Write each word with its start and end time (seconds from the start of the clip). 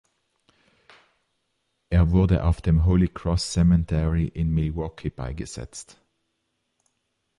Er 1.91 2.09
wurde 2.09 2.43
auf 2.45 2.59
dem 2.59 2.85
"Holy 2.85 3.07
Cross 3.07 3.53
Cemetery" 3.53 4.25
in 4.29 4.49
Milwaukee 4.51 5.11
beigesetzt. 5.11 6.01